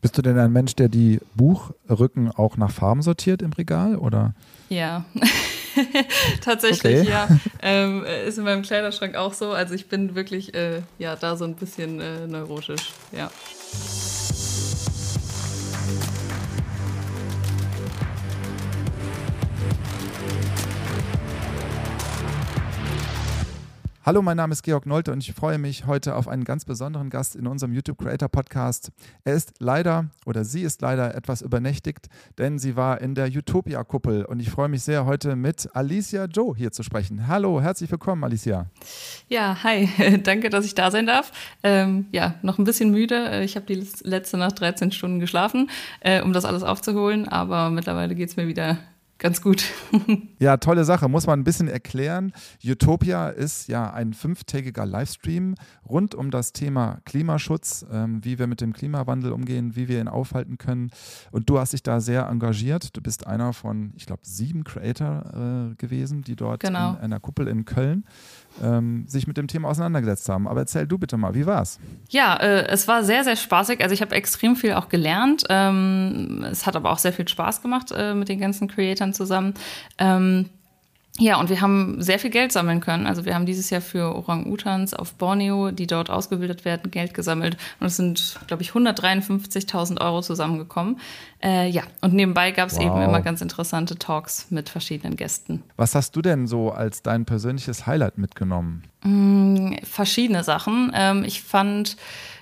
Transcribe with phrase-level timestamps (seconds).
[0.00, 4.34] Bist du denn ein Mensch, der die Buchrücken auch nach Farben sortiert im Regal, oder?
[4.70, 5.04] Ja.
[6.40, 7.10] Tatsächlich, okay.
[7.10, 7.28] ja.
[7.60, 9.52] Ähm, ist in meinem Kleiderschrank auch so.
[9.52, 13.30] Also ich bin wirklich äh, ja da so ein bisschen äh, neurotisch, ja.
[24.10, 27.10] Hallo, mein Name ist Georg Nolte und ich freue mich heute auf einen ganz besonderen
[27.10, 28.90] Gast in unserem YouTube Creator Podcast.
[29.22, 34.24] Er ist leider oder sie ist leider etwas übernächtigt, denn sie war in der Utopia-Kuppel
[34.24, 37.28] und ich freue mich sehr, heute mit Alicia Joe hier zu sprechen.
[37.28, 38.66] Hallo, herzlich willkommen, Alicia.
[39.28, 39.88] Ja, hi,
[40.24, 41.30] danke, dass ich da sein darf.
[41.62, 43.44] Ähm, ja, noch ein bisschen müde.
[43.44, 45.70] Ich habe die letzte Nacht 13 Stunden geschlafen,
[46.00, 48.76] äh, um das alles aufzuholen, aber mittlerweile geht es mir wieder
[49.20, 49.64] ganz gut.
[50.40, 51.08] ja, tolle Sache.
[51.08, 52.32] Muss man ein bisschen erklären.
[52.64, 55.54] Utopia ist ja ein fünftägiger Livestream
[55.88, 60.08] rund um das Thema Klimaschutz, ähm, wie wir mit dem Klimawandel umgehen, wie wir ihn
[60.08, 60.90] aufhalten können.
[61.30, 62.96] Und du hast dich da sehr engagiert.
[62.96, 66.92] Du bist einer von, ich glaube, sieben Creator äh, gewesen, die dort genau.
[66.92, 68.04] in einer Kuppel in Köln
[68.62, 70.48] ähm, sich mit dem Thema auseinandergesetzt haben.
[70.48, 71.78] Aber erzähl du bitte mal, wie war's?
[72.08, 73.82] Ja, äh, es war sehr, sehr spaßig.
[73.82, 75.44] Also ich habe extrem viel auch gelernt.
[75.48, 78.68] Ähm, es hat aber auch sehr viel Spaß gemacht äh, mit den ganzen
[79.10, 79.54] Creatoren zusammen.
[79.98, 80.46] Ähm,
[81.18, 83.06] ja, und wir haben sehr viel Geld sammeln können.
[83.06, 87.58] Also wir haben dieses Jahr für Orang-Utans auf Borneo, die dort ausgebildet werden, Geld gesammelt.
[87.78, 90.98] Und es sind, glaube ich, 153.000 Euro zusammengekommen.
[91.42, 92.84] Äh, ja, und nebenbei gab es wow.
[92.84, 95.62] eben immer ganz interessante Talks mit verschiedenen Gästen.
[95.76, 98.84] Was hast du denn so als dein persönliches Highlight mitgenommen?
[99.02, 100.90] Mm, verschiedene Sachen.
[100.94, 101.98] Ähm, ich fand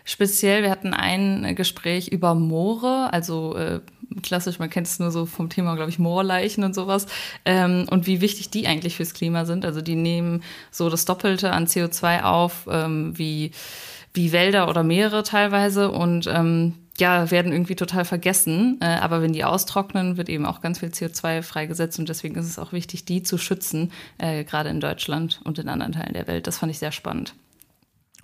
[0.08, 3.80] speziell, wir hatten ein Gespräch über Moore, also äh,
[4.22, 7.06] klassisch, man kennt es nur so vom Thema, glaube ich, Moorleichen und sowas.
[7.44, 9.64] Ähm, und wie wichtig die eigentlich fürs Klima sind.
[9.64, 13.52] Also die nehmen so das Doppelte an CO2 auf, ähm, wie,
[14.14, 15.90] wie Wälder oder Meere teilweise.
[15.90, 18.78] Und ähm, ja, werden irgendwie total vergessen.
[18.80, 21.98] Äh, aber wenn die austrocknen, wird eben auch ganz viel CO2 freigesetzt.
[21.98, 25.68] Und deswegen ist es auch wichtig, die zu schützen, äh, gerade in Deutschland und in
[25.68, 26.46] anderen Teilen der Welt.
[26.46, 27.34] Das fand ich sehr spannend.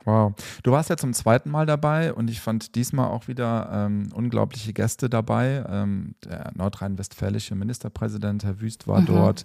[0.05, 0.35] Wow.
[0.63, 4.73] Du warst ja zum zweiten Mal dabei und ich fand diesmal auch wieder ähm, unglaubliche
[4.73, 5.65] Gäste dabei.
[5.69, 9.07] Ähm, der nordrhein-westfälische Ministerpräsident, Herr Wüst, war mhm.
[9.07, 9.45] dort.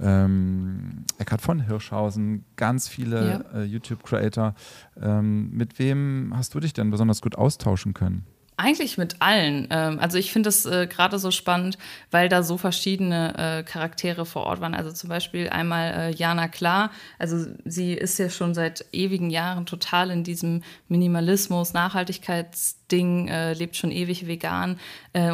[0.00, 3.60] Ähm, Eckhard von Hirschhausen, ganz viele ja.
[3.60, 4.54] äh, YouTube-Creator.
[5.00, 8.24] Ähm, mit wem hast du dich denn besonders gut austauschen können?
[8.62, 9.68] Eigentlich mit allen.
[9.70, 11.78] Ähm, also ich finde das äh, gerade so spannend,
[12.10, 14.74] weil da so verschiedene äh, Charaktere vor Ort waren.
[14.74, 16.90] Also zum Beispiel einmal äh, Jana Klar.
[17.18, 23.92] Also sie ist ja schon seit ewigen Jahren total in diesem Minimalismus, Nachhaltigkeitsding, lebt schon
[23.92, 24.80] ewig vegan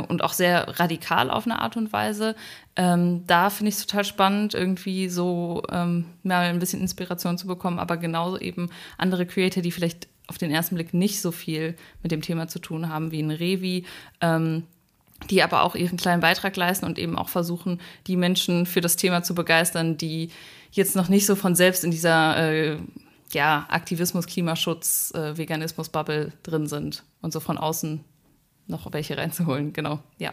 [0.09, 2.37] und auch sehr radikal auf eine Art und Weise.
[2.77, 7.47] Ähm, da finde ich es total spannend, irgendwie so ähm, mal ein bisschen Inspiration zu
[7.47, 11.77] bekommen, aber genauso eben andere Creator, die vielleicht auf den ersten Blick nicht so viel
[12.03, 13.85] mit dem Thema zu tun haben wie ein Revi,
[14.21, 14.65] ähm,
[15.31, 18.97] die aber auch ihren kleinen Beitrag leisten und eben auch versuchen, die Menschen für das
[18.97, 20.31] Thema zu begeistern, die
[20.73, 22.79] jetzt noch nicht so von selbst in dieser äh,
[23.33, 28.05] ja, Aktivismus, Klimaschutz, äh, Veganismus-Bubble drin sind und so von außen
[28.67, 29.73] noch welche reinzuholen.
[29.73, 30.33] Genau, ja.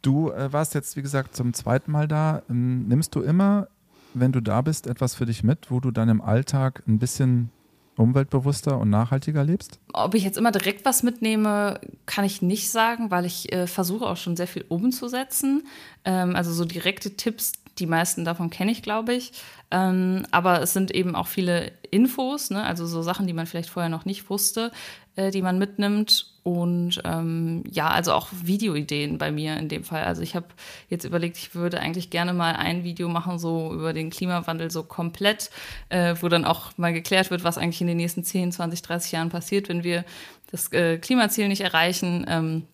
[0.00, 2.42] Du äh, warst jetzt, wie gesagt, zum zweiten Mal da.
[2.48, 3.68] Ähm, nimmst du immer,
[4.14, 7.50] wenn du da bist, etwas für dich mit, wo du dann im Alltag ein bisschen
[7.96, 9.78] umweltbewusster und nachhaltiger lebst?
[9.92, 14.06] Ob ich jetzt immer direkt was mitnehme, kann ich nicht sagen, weil ich äh, versuche
[14.06, 15.66] auch schon sehr viel umzusetzen.
[16.04, 19.32] Ähm, also so direkte Tipps, die meisten davon kenne ich, glaube ich.
[19.70, 22.64] Ähm, aber es sind eben auch viele Infos, ne?
[22.64, 24.70] also so Sachen, die man vielleicht vorher noch nicht wusste,
[25.16, 26.28] äh, die man mitnimmt.
[26.42, 30.04] Und ähm, ja, also auch Videoideen bei mir in dem Fall.
[30.04, 30.46] Also ich habe
[30.88, 34.82] jetzt überlegt, ich würde eigentlich gerne mal ein Video machen, so über den Klimawandel so
[34.82, 35.50] komplett,
[35.88, 39.12] äh, wo dann auch mal geklärt wird, was eigentlich in den nächsten 10, 20, 30
[39.12, 40.04] Jahren passiert, wenn wir
[40.50, 42.26] das äh, Klimaziel nicht erreichen.
[42.28, 42.64] Ähm,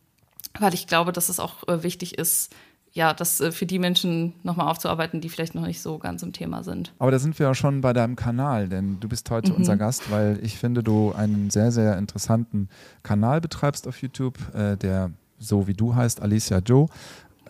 [0.58, 2.54] weil ich glaube, dass es auch äh, wichtig ist,
[2.98, 6.32] ja, das äh, für die Menschen nochmal aufzuarbeiten, die vielleicht noch nicht so ganz im
[6.32, 6.92] Thema sind.
[6.98, 9.58] Aber da sind wir ja schon bei deinem Kanal, denn du bist heute mhm.
[9.58, 12.68] unser Gast, weil ich finde, du einen sehr, sehr interessanten
[13.04, 16.88] Kanal betreibst auf YouTube, äh, der so wie du heißt, Alicia Joe.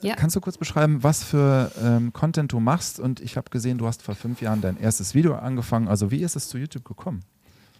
[0.03, 0.17] Ja.
[0.17, 3.01] Kannst du kurz beschreiben, was für ähm, Content du machst?
[3.01, 5.89] Und ich habe gesehen, du hast vor fünf Jahren dein erstes Video angefangen.
[5.89, 7.23] Also wie ist es zu YouTube gekommen?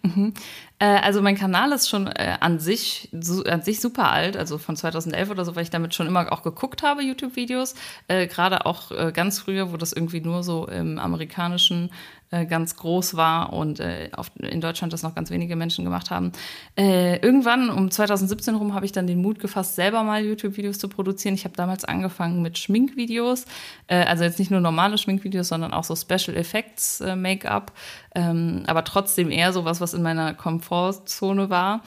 [0.01, 0.33] Mhm.
[0.79, 3.09] Äh, also mein Kanal ist schon äh, an, sich,
[3.45, 6.43] an sich super alt, also von 2011 oder so, weil ich damit schon immer auch
[6.43, 7.75] geguckt habe, YouTube-Videos.
[8.07, 11.91] Äh, Gerade auch ganz früher, wo das irgendwie nur so im amerikanischen
[12.31, 16.11] äh, ganz groß war und äh, auf, in Deutschland das noch ganz wenige Menschen gemacht
[16.11, 16.31] haben.
[16.77, 20.89] Äh, irgendwann um 2017 rum habe ich dann den Mut gefasst, selber mal YouTube-Videos zu
[20.89, 21.33] produzieren.
[21.33, 23.45] Ich habe damals angefangen mit Schminkvideos,
[23.87, 27.71] äh, also jetzt nicht nur normale Schminkvideos, sondern auch so Special Effects äh, Make-up,
[28.15, 31.81] ähm, aber trotzdem eher sowas, was in meiner Komfortzone war.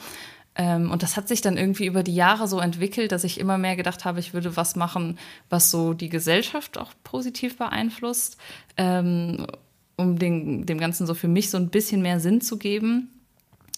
[0.55, 3.57] Ähm, und das hat sich dann irgendwie über die Jahre so entwickelt, dass ich immer
[3.57, 5.17] mehr gedacht habe, ich würde was machen,
[5.49, 8.37] was so die Gesellschaft auch positiv beeinflusst,
[8.77, 9.47] ähm,
[9.95, 13.09] um den, dem Ganzen so für mich so ein bisschen mehr Sinn zu geben.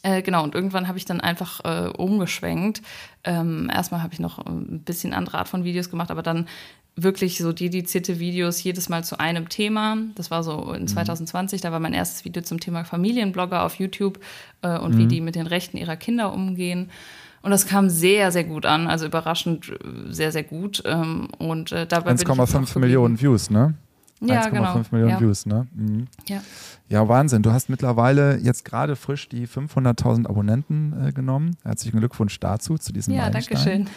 [0.04, 2.82] Äh, genau, und irgendwann habe ich dann einfach äh, umgeschwenkt.
[3.24, 6.48] Ähm, erstmal habe ich noch ein bisschen andere Art von Videos gemacht, aber dann
[6.96, 9.98] wirklich so dedizierte Videos jedes Mal zu einem Thema.
[10.16, 11.64] Das war so in 2020, mhm.
[11.64, 14.20] da war mein erstes Video zum Thema Familienblogger auf YouTube
[14.62, 14.98] äh, und mhm.
[15.00, 16.92] wie die mit den Rechten ihrer Kinder umgehen.
[17.42, 20.82] Und das kam sehr, sehr gut an, also überraschend äh, sehr, sehr gut.
[20.86, 23.76] Ähm, und äh, dabei 1,5 Millionen Views, ne?
[24.28, 24.82] Ja, 1,5 genau.
[24.92, 25.20] Millionen ja.
[25.20, 25.68] Views, ne?
[25.74, 26.08] Mhm.
[26.28, 26.42] Ja.
[26.88, 27.42] Ja, Wahnsinn.
[27.42, 31.58] Du hast mittlerweile jetzt gerade frisch die 500.000 Abonnenten äh, genommen.
[31.64, 33.88] Herzlichen Glückwunsch dazu, zu diesem Ja, danke schön.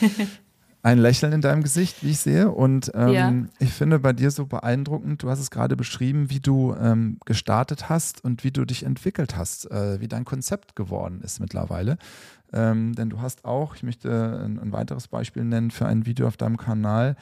[0.82, 2.50] ein Lächeln in deinem Gesicht, wie ich sehe.
[2.50, 3.32] Und ähm, ja.
[3.58, 7.88] ich finde bei dir so beeindruckend, du hast es gerade beschrieben, wie du ähm, gestartet
[7.88, 11.98] hast und wie du dich entwickelt hast, äh, wie dein Konzept geworden ist mittlerweile.
[12.52, 16.26] Ähm, denn du hast auch, ich möchte ein, ein, weiteres Beispiel nennen für ein Video
[16.26, 17.16] auf deinem Kanal,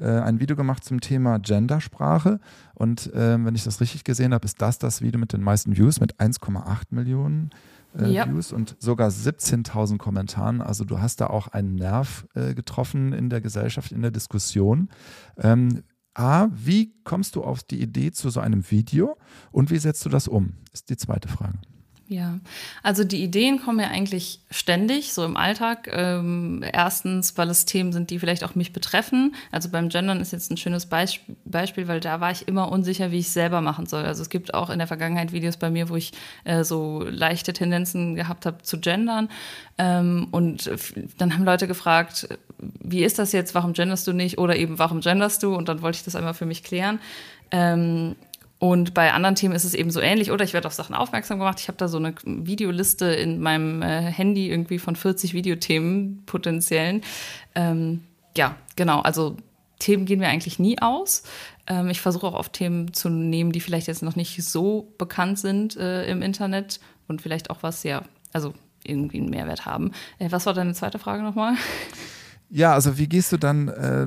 [0.00, 2.40] äh, ein Video gemacht zum Thema Gendersprache.
[2.74, 5.76] Und äh, wenn ich das richtig gesehen habe, ist das das Video mit den meisten
[5.76, 7.50] Views mit 1,8 Millionen
[7.98, 8.28] äh, ja.
[8.28, 10.60] Views und sogar 17.000 Kommentaren.
[10.60, 14.88] Also du hast da auch einen Nerv äh, getroffen in der Gesellschaft, in der Diskussion.
[15.36, 15.82] Ähm,
[16.14, 19.16] A, wie kommst du auf die Idee zu so einem Video
[19.50, 20.54] und wie setzt du das um?
[20.72, 21.58] Ist die zweite Frage.
[22.08, 22.40] Ja,
[22.82, 25.88] also die Ideen kommen ja eigentlich ständig, so im Alltag.
[25.90, 29.34] Ähm, erstens, weil es Themen sind, die vielleicht auch mich betreffen.
[29.50, 33.12] Also beim Gendern ist jetzt ein schönes Beisp Beispiel, weil da war ich immer unsicher,
[33.12, 34.04] wie ich es selber machen soll.
[34.04, 36.12] Also es gibt auch in der Vergangenheit Videos bei mir, wo ich
[36.44, 39.28] äh, so leichte Tendenzen gehabt habe zu gendern.
[39.78, 40.70] Ähm, und
[41.18, 42.28] dann haben Leute gefragt,
[42.58, 44.38] wie ist das jetzt, warum genderst du nicht?
[44.38, 45.54] Oder eben, warum genderst du?
[45.54, 46.98] Und dann wollte ich das einmal für mich klären.
[47.50, 48.16] Ähm,
[48.62, 50.30] und bei anderen Themen ist es eben so ähnlich.
[50.30, 51.58] Oder ich werde auf Sachen aufmerksam gemacht.
[51.58, 57.02] Ich habe da so eine Videoliste in meinem äh, Handy irgendwie von 40 Videothemen potenziellen.
[57.56, 58.04] Ähm,
[58.36, 59.00] ja, genau.
[59.00, 59.36] Also
[59.80, 61.24] Themen gehen mir eigentlich nie aus.
[61.66, 65.40] Ähm, ich versuche auch auf Themen zu nehmen, die vielleicht jetzt noch nicht so bekannt
[65.40, 66.78] sind äh, im Internet
[67.08, 68.54] und vielleicht auch was, ja, also
[68.84, 69.90] irgendwie einen Mehrwert haben.
[70.20, 71.54] Äh, was war deine zweite Frage nochmal?
[72.54, 74.06] Ja, also wie gehst du dann äh,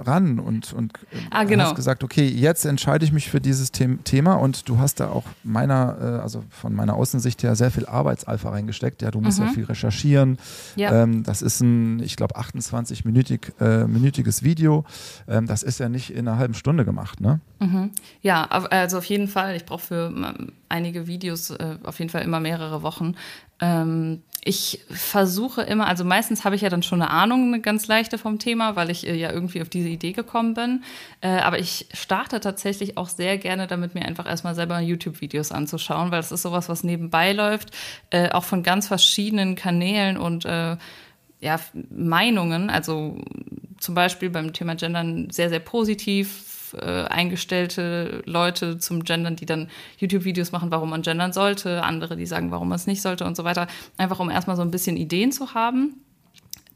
[0.00, 0.94] ran und, und
[1.30, 1.64] ah, genau.
[1.64, 5.10] hast gesagt, okay, jetzt entscheide ich mich für dieses The Thema und du hast da
[5.10, 9.00] auch meiner, äh, also von meiner Außensicht her sehr viel Arbeitsalpha reingesteckt.
[9.02, 9.46] Ja, du musst mhm.
[9.46, 10.38] ja viel recherchieren.
[10.74, 11.04] Ja.
[11.04, 14.84] Ähm, das ist ein, ich glaube, 28-minütiges äh, minütiges Video.
[15.28, 17.38] Ähm, das ist ja nicht in einer halben Stunde gemacht, ne?
[17.60, 17.90] Mhm.
[18.22, 19.54] Ja, also auf jeden Fall.
[19.54, 23.14] Ich brauche für ähm, einige Videos äh, auf jeden Fall immer mehrere Wochen.
[23.60, 27.86] Ähm, ich versuche immer, also meistens habe ich ja dann schon eine Ahnung, eine ganz
[27.86, 30.84] leichte vom Thema, weil ich äh, ja irgendwie auf diese Idee gekommen bin.
[31.20, 36.10] Äh, aber ich starte tatsächlich auch sehr gerne damit, mir einfach erstmal selber YouTube-Videos anzuschauen,
[36.10, 37.70] weil das ist sowas, was nebenbei läuft,
[38.10, 40.46] äh, auch von ganz verschiedenen Kanälen und
[41.40, 41.60] ja,
[41.90, 42.70] Meinungen.
[42.70, 43.16] Also
[43.78, 49.68] zum Beispiel beim Thema Gendern sehr, sehr positiv äh, eingestellte Leute zum Gendern, die dann
[49.98, 53.36] YouTube-Videos machen, warum man gendern sollte, andere, die sagen, warum man es nicht sollte und
[53.36, 53.66] so weiter.
[53.96, 56.02] Einfach um erstmal so ein bisschen Ideen zu haben.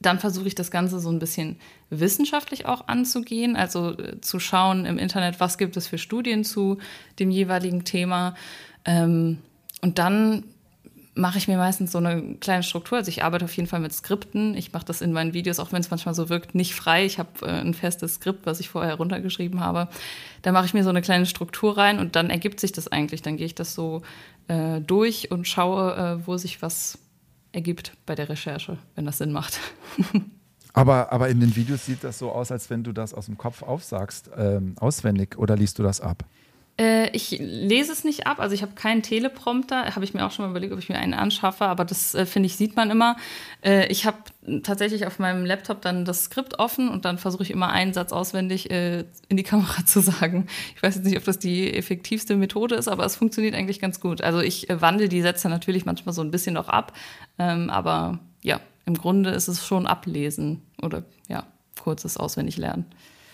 [0.00, 1.58] Dann versuche ich das Ganze so ein bisschen
[1.90, 6.78] wissenschaftlich auch anzugehen, also äh, zu schauen im Internet, was gibt es für Studien zu
[7.18, 8.34] dem jeweiligen Thema.
[8.84, 9.38] Ähm,
[9.80, 10.44] und dann
[11.14, 12.98] mache ich mir meistens so eine kleine Struktur.
[12.98, 14.56] Also ich arbeite auf jeden Fall mit Skripten.
[14.56, 17.04] Ich mache das in meinen Videos, auch wenn es manchmal so wirkt, nicht frei.
[17.04, 19.88] Ich habe äh, ein festes Skript, was ich vorher runtergeschrieben habe.
[20.40, 23.20] Da mache ich mir so eine kleine Struktur rein und dann ergibt sich das eigentlich.
[23.20, 24.02] Dann gehe ich das so
[24.48, 26.98] äh, durch und schaue, äh, wo sich was
[27.52, 29.60] ergibt bei der Recherche, wenn das Sinn macht.
[30.72, 33.36] aber, aber in den Videos sieht das so aus, als wenn du das aus dem
[33.36, 36.24] Kopf aufsagst, ähm, auswendig oder liest du das ab?
[36.82, 40.32] Äh, ich lese es nicht ab, also ich habe keinen Teleprompter, habe ich mir auch
[40.32, 42.90] schon mal überlegt, ob ich mir einen anschaffe, aber das äh, finde ich, sieht man
[42.90, 43.16] immer.
[43.64, 44.18] Äh, ich habe
[44.64, 48.10] tatsächlich auf meinem Laptop dann das Skript offen und dann versuche ich immer einen Satz
[48.10, 50.48] auswendig äh, in die Kamera zu sagen.
[50.74, 54.00] Ich weiß jetzt nicht, ob das die effektivste Methode ist, aber es funktioniert eigentlich ganz
[54.00, 54.20] gut.
[54.20, 56.94] Also ich äh, wandle die Sätze natürlich manchmal so ein bisschen noch ab,
[57.38, 61.44] ähm, aber ja, im Grunde ist es schon Ablesen oder ja,
[61.80, 62.86] kurzes Auswendiglernen.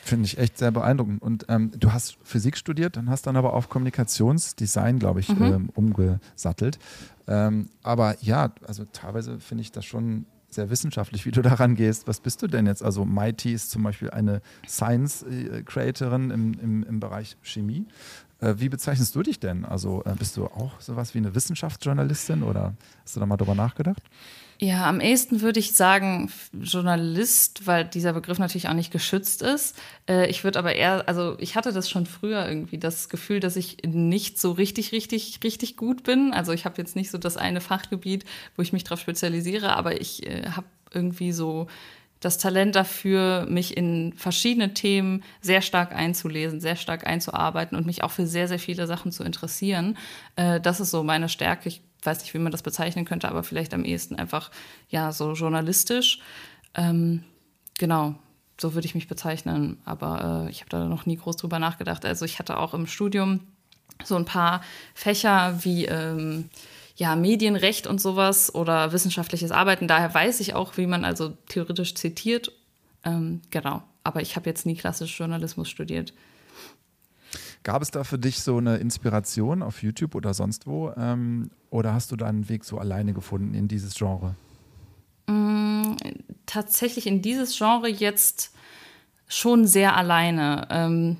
[0.02, 1.22] Finde ich echt sehr beeindruckend.
[1.22, 5.42] Und ähm, du hast Physik studiert, dann hast dann aber auf Kommunikationsdesign, glaube ich, mhm.
[5.42, 6.78] ähm, umgesattelt.
[7.26, 12.08] Ähm, aber ja, also teilweise finde ich das schon sehr wissenschaftlich, wie du daran gehst.
[12.08, 12.82] Was bist du denn jetzt?
[12.82, 17.86] Also Mighty ist zum Beispiel eine Science-Creatorin im, im, im Bereich Chemie.
[18.40, 19.64] Äh, wie bezeichnest du dich denn?
[19.64, 23.54] Also äh, bist du auch sowas wie eine Wissenschaftsjournalistin oder hast du da mal drüber
[23.54, 24.02] nachgedacht?
[24.60, 29.76] Ja, am ehesten würde ich sagen Journalist, weil dieser Begriff natürlich auch nicht geschützt ist.
[30.08, 33.54] Äh, ich würde aber eher, also ich hatte das schon früher irgendwie, das Gefühl, dass
[33.54, 36.32] ich nicht so richtig, richtig, richtig gut bin.
[36.32, 38.24] Also ich habe jetzt nicht so das eine Fachgebiet,
[38.56, 41.68] wo ich mich darauf spezialisiere, aber ich äh, habe irgendwie so
[42.18, 48.02] das Talent dafür, mich in verschiedene Themen sehr stark einzulesen, sehr stark einzuarbeiten und mich
[48.02, 49.96] auch für sehr, sehr viele Sachen zu interessieren.
[50.34, 51.68] Äh, das ist so meine Stärke.
[51.68, 54.50] Ich weiß nicht, wie man das bezeichnen könnte, aber vielleicht am ehesten einfach,
[54.88, 56.20] ja, so journalistisch.
[56.74, 57.24] Ähm,
[57.78, 58.14] genau,
[58.60, 59.78] so würde ich mich bezeichnen.
[59.84, 62.04] Aber äh, ich habe da noch nie groß drüber nachgedacht.
[62.04, 63.40] Also ich hatte auch im Studium
[64.04, 64.62] so ein paar
[64.94, 66.50] Fächer wie ähm,
[66.96, 69.88] ja, Medienrecht und sowas oder wissenschaftliches Arbeiten.
[69.88, 72.52] Daher weiß ich auch, wie man also theoretisch zitiert.
[73.04, 73.82] Ähm, genau.
[74.02, 76.12] Aber ich habe jetzt nie klassisch Journalismus studiert.
[77.62, 80.92] Gab es da für dich so eine Inspiration auf YouTube oder sonst wo?
[80.96, 84.34] Ähm, oder hast du deinen Weg so alleine gefunden in dieses Genre?
[85.26, 85.96] Mm,
[86.46, 88.52] tatsächlich in dieses Genre jetzt
[89.26, 90.66] schon sehr alleine.
[90.70, 91.16] Ähm,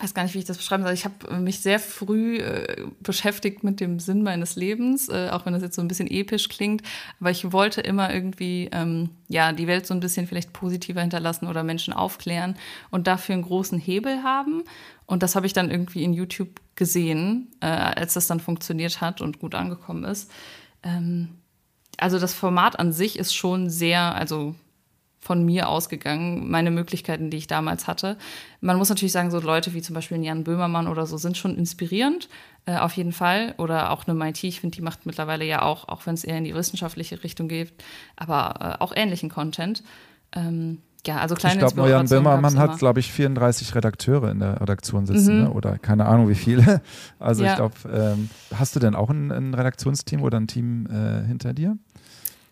[0.00, 0.92] weiß gar nicht, wie ich das beschreiben soll.
[0.92, 5.52] Ich habe mich sehr früh äh, beschäftigt mit dem Sinn meines Lebens, äh, auch wenn
[5.52, 6.82] das jetzt so ein bisschen episch klingt.
[7.20, 11.46] Aber ich wollte immer irgendwie ähm, ja die Welt so ein bisschen vielleicht positiver hinterlassen
[11.46, 12.56] oder Menschen aufklären
[12.90, 14.64] und dafür einen großen Hebel haben.
[15.06, 19.20] Und das habe ich dann irgendwie in YouTube gesehen, äh, als das dann funktioniert hat
[19.20, 20.30] und gut angekommen ist.
[20.82, 21.28] Ähm,
[21.98, 24.54] also das Format an sich ist schon sehr, also
[25.22, 28.18] von mir ausgegangen, meine Möglichkeiten, die ich damals hatte.
[28.60, 31.56] Man muss natürlich sagen, so Leute wie zum Beispiel Jan Böhmermann oder so sind schon
[31.56, 32.28] inspirierend,
[32.66, 33.54] äh, auf jeden Fall.
[33.56, 36.38] Oder auch eine MIT, ich finde, die macht mittlerweile ja auch, auch wenn es eher
[36.38, 37.72] in die wissenschaftliche Richtung geht,
[38.16, 39.84] aber äh, auch ähnlichen Content.
[40.34, 44.60] Ähm, ja, also kleine Ich glaube, Jan Böhmermann hat, glaube ich, 34 Redakteure in der
[44.60, 45.44] Redaktion sitzen, mhm.
[45.44, 45.50] ne?
[45.50, 46.80] oder keine Ahnung wie viele.
[47.18, 47.50] Also ja.
[47.50, 51.52] ich glaube, ähm, hast du denn auch ein, ein, Redaktionsteam oder ein Team äh, hinter
[51.52, 51.78] dir?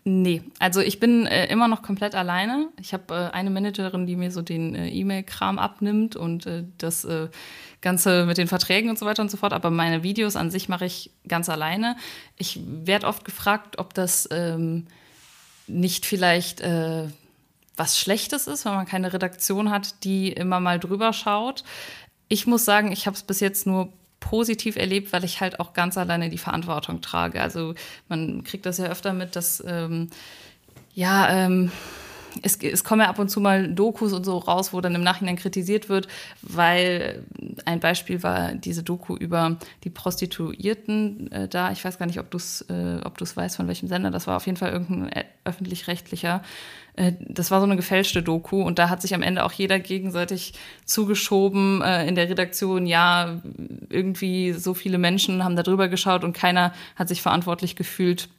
[0.03, 2.69] Nee, also ich bin äh, immer noch komplett alleine.
[2.79, 7.05] Ich habe äh, eine Managerin, die mir so den äh, E-Mail-Kram abnimmt und äh, das
[7.05, 7.29] äh,
[7.81, 9.53] Ganze mit den Verträgen und so weiter und so fort.
[9.53, 11.97] Aber meine Videos an sich mache ich ganz alleine.
[12.35, 14.87] Ich werde oft gefragt, ob das ähm,
[15.67, 17.07] nicht vielleicht äh,
[17.77, 21.63] was Schlechtes ist, wenn man keine Redaktion hat, die immer mal drüber schaut.
[22.27, 25.73] Ich muss sagen, ich habe es bis jetzt nur positiv erlebt, weil ich halt auch
[25.73, 27.41] ganz alleine die Verantwortung trage.
[27.41, 27.75] Also
[28.07, 30.09] man kriegt das ja öfter mit, dass ähm,
[30.93, 31.71] ja, ähm,
[32.41, 35.03] es, es kommen ja ab und zu mal Dokus und so raus, wo dann im
[35.03, 36.07] Nachhinein kritisiert wird,
[36.41, 37.23] weil
[37.65, 41.71] ein Beispiel war diese Doku über die Prostituierten äh, da.
[41.71, 44.11] Ich weiß gar nicht, ob du es äh, ob du's weißt, von welchem Sender.
[44.11, 46.41] Das war auf jeden Fall irgendein äh, öffentlich-rechtlicher.
[46.95, 49.79] Äh, das war so eine gefälschte Doku und da hat sich am Ende auch jeder
[49.79, 50.53] gegenseitig
[50.85, 53.41] zugeschoben äh, in der Redaktion, ja,
[53.89, 58.29] irgendwie so viele Menschen haben da drüber geschaut und keiner hat sich verantwortlich gefühlt,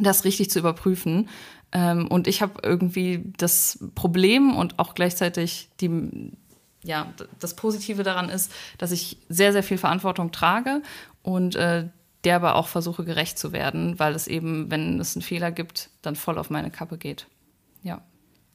[0.00, 1.28] das richtig zu überprüfen.
[1.72, 6.32] Ähm, und ich habe irgendwie das Problem und auch gleichzeitig die,
[6.84, 10.82] ja, das Positive daran ist, dass ich sehr, sehr viel Verantwortung trage
[11.22, 11.88] und äh,
[12.24, 15.90] der aber auch versuche gerecht zu werden, weil es eben, wenn es einen Fehler gibt,
[16.02, 17.26] dann voll auf meine Kappe geht.
[17.82, 18.02] Ja.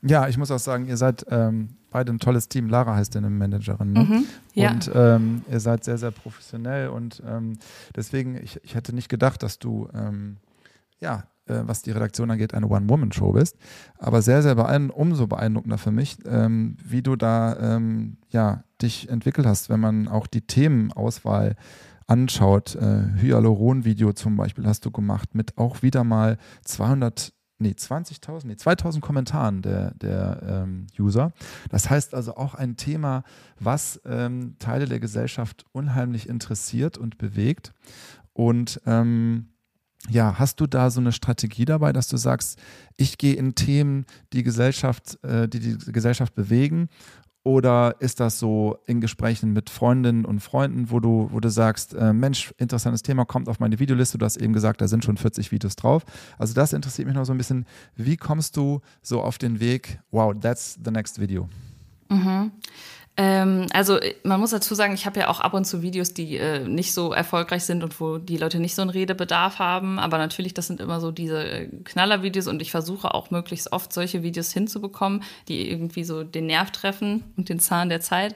[0.04, 2.70] Ja, ich muss auch sagen, ihr seid ähm, beide ein tolles Team.
[2.70, 3.94] Lara heißt deine Managerin.
[3.94, 4.00] Ne?
[4.02, 4.72] Mhm, ja.
[4.72, 7.58] Und ähm, ihr seid sehr, sehr professionell und ähm,
[7.96, 10.38] deswegen, ich, ich hätte nicht gedacht, dass du, ähm,
[11.00, 13.58] ja, äh, was die Redaktion angeht, eine One-Woman-Show bist.
[13.98, 19.10] Aber sehr, sehr beeindruckend, umso beeindruckender für mich, ähm, wie du da, ähm, ja, dich
[19.10, 21.56] entwickelt hast, wenn man auch die Themenauswahl
[22.08, 22.76] anschaut.
[22.76, 28.54] Äh, Hyaluron-Video zum Beispiel hast du gemacht mit auch wieder mal 200 nee, 20.000, nee,
[28.54, 31.32] 2.000 Kommentaren der, der ähm, User.
[31.70, 33.24] Das heißt also auch ein Thema,
[33.60, 37.74] was ähm, Teile der Gesellschaft unheimlich interessiert und bewegt.
[38.34, 39.50] Und ähm,
[40.10, 42.60] ja, hast du da so eine Strategie dabei, dass du sagst,
[42.96, 46.90] ich gehe in Themen, die Gesellschaft, äh, die die Gesellschaft bewegen
[47.48, 51.94] oder ist das so in Gesprächen mit Freundinnen und Freunden, wo du, wo du sagst,
[51.94, 54.18] äh, Mensch, interessantes Thema, kommt auf meine Videoliste.
[54.18, 56.04] Du hast eben gesagt, da sind schon 40 Videos drauf.
[56.38, 57.66] Also das interessiert mich noch so ein bisschen.
[57.96, 61.48] Wie kommst du so auf den Weg, wow, that's the next video?
[62.10, 62.52] Mhm.
[63.20, 66.38] Ähm, also man muss dazu sagen, ich habe ja auch ab und zu Videos, die
[66.38, 69.98] äh, nicht so erfolgreich sind und wo die Leute nicht so einen Redebedarf haben.
[69.98, 73.92] Aber natürlich, das sind immer so diese äh, Knallervideos und ich versuche auch möglichst oft
[73.92, 78.36] solche Videos hinzubekommen, die irgendwie so den Nerv treffen und den Zahn der Zeit.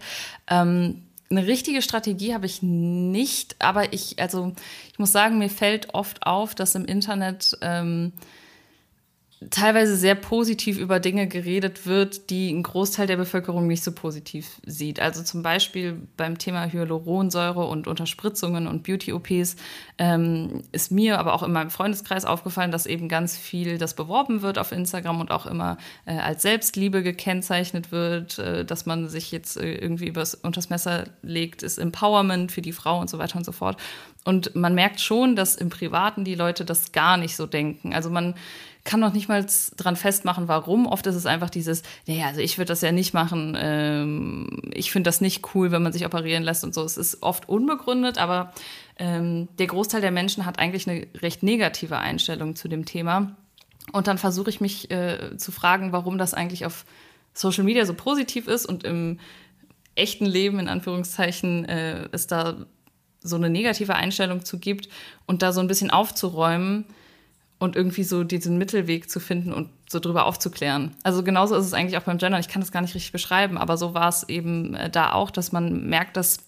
[0.50, 4.54] Ähm, eine richtige Strategie habe ich nicht, aber ich, also
[4.92, 8.12] ich muss sagen, mir fällt oft auf, dass im Internet ähm,
[9.50, 14.62] teilweise sehr positiv über Dinge geredet wird, die ein Großteil der Bevölkerung nicht so positiv
[14.68, 15.00] sieht.
[15.00, 19.56] Also zum Beispiel beim Thema Hyaluronsäure und Unterspritzungen und Beauty-OPs
[19.98, 24.44] ähm, ist mir aber auch in meinem Freundeskreis aufgefallen, dass eben ganz viel das beworben
[24.44, 29.32] wird auf Instagram und auch immer äh, als Selbstliebe gekennzeichnet wird, äh, dass man sich
[29.32, 33.38] jetzt äh, irgendwie übers, unters Messer legt, ist Empowerment für die Frau und so weiter
[33.38, 33.78] und so fort.
[34.24, 37.96] Und man merkt schon, dass im Privaten die Leute das gar nicht so denken.
[37.96, 38.36] Also man
[38.84, 39.46] kann noch nicht mal
[39.78, 40.88] dran festmachen, warum.
[40.88, 43.56] Oft ist es einfach dieses, naja, also ich würde das ja nicht machen.
[43.60, 46.84] Ähm, ich finde das nicht cool, wenn man sich operieren lässt und so.
[46.84, 48.54] Es ist oft unbegründet, aber
[48.98, 53.36] ähm, der Großteil der Menschen hat eigentlich eine recht negative Einstellung zu dem Thema.
[53.92, 56.86] Und dann versuche ich mich äh, zu fragen, warum das eigentlich auf
[57.34, 59.20] Social Media so positiv ist und im
[59.96, 62.66] echten Leben, in Anführungszeichen, äh, es da
[63.24, 64.90] so eine negative Einstellung zu gibt
[65.28, 66.86] und da so ein bisschen aufzuräumen
[67.62, 70.96] und irgendwie so diesen Mittelweg zu finden und so drüber aufzuklären.
[71.04, 72.40] Also genauso ist es eigentlich auch beim Gender.
[72.40, 75.30] Ich kann das gar nicht richtig beschreiben, aber so war es eben äh, da auch,
[75.30, 76.40] dass man merkt, dass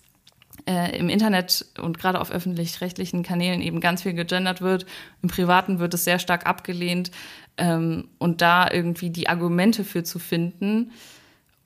[0.66, 4.88] äh, im Internet und gerade auf öffentlich-rechtlichen Kanälen eben ganz viel gegendert wird.
[5.22, 7.12] Im Privaten wird es sehr stark abgelehnt.
[7.58, 10.94] Ähm, und da irgendwie die Argumente für zu finden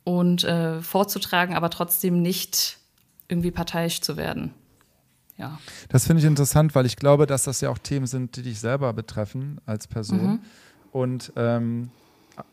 [0.04, 2.80] und äh, vorzutragen, aber trotzdem nicht
[3.30, 4.54] irgendwie parteiisch zu werden
[5.38, 5.60] ja.
[5.90, 8.60] Das finde ich interessant, weil ich glaube, dass das ja auch Themen sind, die dich
[8.60, 10.26] selber betreffen als Person.
[10.26, 10.40] Mhm.
[10.92, 11.92] Und ähm,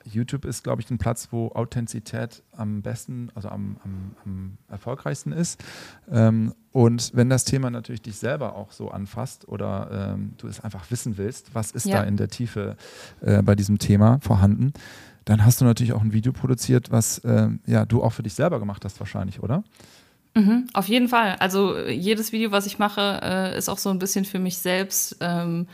[0.04, 5.32] YouTube ist, glaube ich, ein Platz, wo Authentizität am besten, also am, am, am erfolgreichsten
[5.32, 5.62] ist.
[6.10, 10.60] Ähm, und wenn das Thema natürlich dich selber auch so anfasst oder ähm, du es
[10.60, 12.00] einfach wissen willst, was ist ja.
[12.00, 12.76] da in der Tiefe
[13.20, 14.72] äh, bei diesem Thema vorhanden,
[15.24, 18.34] dann hast du natürlich auch ein Video produziert, was äh, ja du auch für dich
[18.34, 19.64] selber gemacht hast wahrscheinlich, oder?
[20.34, 21.36] Mhm, auf jeden Fall.
[21.38, 25.16] Also jedes Video, was ich mache, äh, ist auch so ein bisschen für mich selbst
[25.20, 25.68] ähm,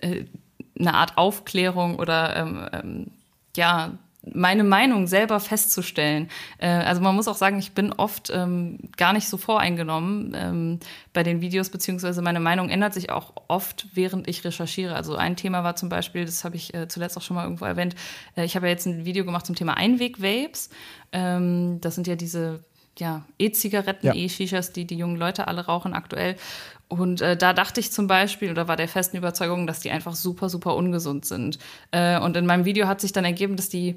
[0.00, 0.24] äh,
[0.78, 3.06] eine Art Aufklärung oder ähm, ähm,
[3.56, 3.92] ja
[4.34, 6.28] meine Meinung selber festzustellen.
[6.58, 10.80] Äh, also man muss auch sagen, ich bin oft ähm, gar nicht so voreingenommen ähm,
[11.12, 14.94] bei den Videos, beziehungsweise meine Meinung ändert sich auch oft, während ich recherchiere.
[14.94, 17.64] Also ein Thema war zum Beispiel, das habe ich äh, zuletzt auch schon mal irgendwo
[17.64, 17.94] erwähnt,
[18.36, 20.68] äh, ich habe ja jetzt ein Video gemacht zum Thema Einweg-Vapes.
[21.12, 22.62] Ähm, das sind ja diese
[23.00, 24.14] ja, E-Zigaretten, ja.
[24.14, 26.36] E-Shishas, die die jungen Leute alle rauchen aktuell.
[26.88, 30.14] Und äh, da dachte ich zum Beispiel oder war der festen Überzeugung, dass die einfach
[30.14, 31.58] super, super ungesund sind.
[31.90, 33.96] Äh, und in meinem Video hat sich dann ergeben, dass die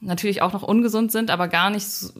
[0.00, 2.10] natürlich auch noch ungesund sind, aber gar nicht so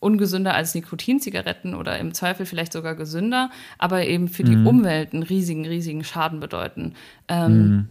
[0.00, 4.66] ungesünder als Nikotinzigaretten oder im Zweifel vielleicht sogar gesünder, aber eben für die mhm.
[4.66, 6.94] Umwelt einen riesigen, riesigen Schaden bedeuten.
[7.28, 7.88] Ähm, mhm.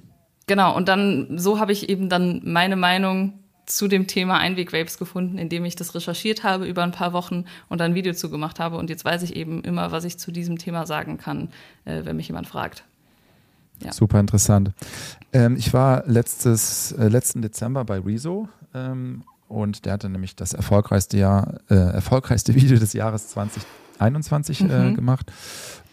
[0.47, 5.38] Genau, und dann so habe ich eben dann meine Meinung zu dem Thema Einweg-Vapes gefunden,
[5.38, 8.77] indem ich das recherchiert habe über ein paar Wochen und ein Video zugemacht habe.
[8.77, 11.49] Und jetzt weiß ich eben immer, was ich zu diesem Thema sagen kann,
[11.86, 12.84] äh, wenn mich jemand fragt.
[13.79, 13.93] Ja.
[13.93, 14.71] Super interessant.
[15.32, 20.53] Ähm, ich war letztes, äh, letzten Dezember bei Rezo ähm, und der hatte nämlich das
[20.53, 24.95] erfolgreichste, Jahr, äh, erfolgreichste Video des Jahres 2021 äh, mhm.
[24.95, 25.32] gemacht.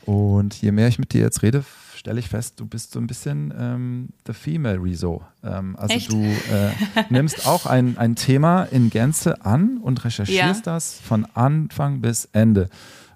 [0.06, 1.64] Und je mehr ich mit dir jetzt rede,
[1.96, 5.22] stelle ich fest, du bist so ein bisschen ähm, the female Rezo.
[5.42, 6.12] Ähm, also Echt?
[6.12, 6.72] du äh,
[7.10, 10.72] nimmst auch ein, ein Thema in Gänze an und recherchierst ja.
[10.74, 12.68] das von Anfang bis Ende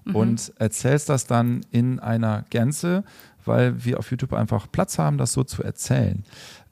[0.05, 0.15] mhm.
[0.15, 3.03] und erzählst das dann in einer Gänze,
[3.45, 6.23] weil wir auf YouTube einfach Platz haben, das so zu erzählen.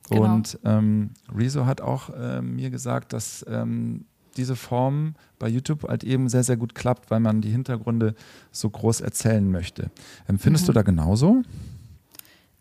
[0.10, 0.24] Genau.
[0.24, 4.06] Und ähm, Rezo hat auch äh, mir gesagt, dass ähm,
[4.38, 8.16] diese Form bei YouTube halt eben sehr, sehr gut klappt, weil man die Hintergründe
[8.52, 9.92] so groß erzählen möchte.
[10.28, 10.68] Empfindest mhm.
[10.68, 11.44] du da genauso?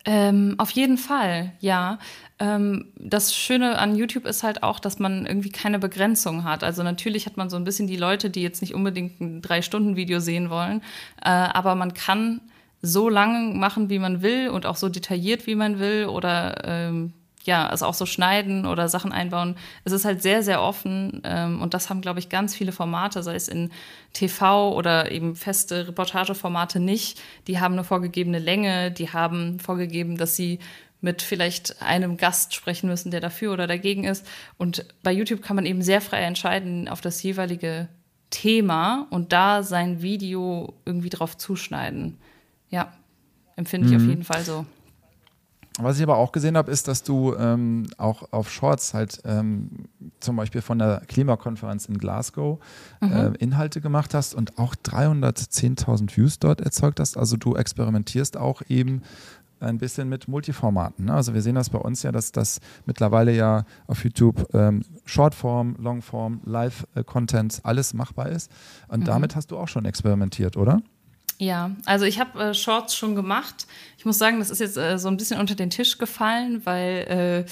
[0.05, 1.99] Ähm, auf jeden Fall, ja.
[2.39, 6.63] Ähm, das Schöne an YouTube ist halt auch, dass man irgendwie keine Begrenzung hat.
[6.63, 10.19] Also natürlich hat man so ein bisschen die Leute, die jetzt nicht unbedingt ein Drei-Stunden-Video
[10.19, 10.81] sehen wollen,
[11.21, 12.41] äh, aber man kann
[12.81, 17.13] so lange machen, wie man will und auch so detailliert, wie man will oder ähm,
[17.43, 19.55] ja, also auch so schneiden oder Sachen einbauen.
[19.83, 23.23] Es ist halt sehr, sehr offen ähm, und das haben, glaube ich, ganz viele Formate,
[23.23, 23.71] sei es in
[24.13, 27.21] TV oder eben feste Reportageformate nicht.
[27.47, 30.59] Die haben eine vorgegebene Länge, die haben vorgegeben, dass sie
[31.01, 34.27] mit vielleicht einem Gast sprechen müssen, der dafür oder dagegen ist.
[34.57, 37.87] Und bei YouTube kann man eben sehr frei entscheiden auf das jeweilige
[38.29, 42.17] Thema und da sein Video irgendwie drauf zuschneiden.
[42.69, 42.93] Ja,
[43.55, 43.99] empfinde ich mhm.
[44.01, 44.65] auf jeden Fall so.
[45.81, 49.69] Was ich aber auch gesehen habe, ist, dass du ähm, auch auf Shorts halt ähm,
[50.19, 52.59] zum Beispiel von der Klimakonferenz in Glasgow
[53.01, 53.11] mhm.
[53.11, 57.17] äh, Inhalte gemacht hast und auch 310.000 Views dort erzeugt hast.
[57.17, 59.01] Also du experimentierst auch eben
[59.61, 61.05] ein bisschen mit Multiformaten.
[61.05, 61.13] Ne?
[61.13, 65.75] Also wir sehen das bei uns ja, dass das mittlerweile ja auf YouTube ähm, Shortform,
[65.79, 68.51] Longform, Live-Content alles machbar ist.
[68.87, 69.05] Und mhm.
[69.05, 70.81] damit hast du auch schon experimentiert, oder?
[71.41, 73.65] Ja, also ich habe äh, Shorts schon gemacht.
[73.97, 77.45] Ich muss sagen, das ist jetzt äh, so ein bisschen unter den Tisch gefallen, weil
[77.47, 77.51] äh,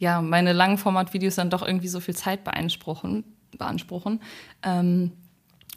[0.00, 3.22] ja meine Langformat-Videos dann doch irgendwie so viel Zeit beanspruchen.
[3.56, 4.20] beanspruchen.
[4.64, 5.12] Ähm,